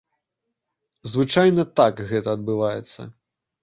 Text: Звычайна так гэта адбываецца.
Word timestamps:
Звычайна 1.13 1.69
так 1.83 2.05
гэта 2.11 2.29
адбываецца. 2.39 3.01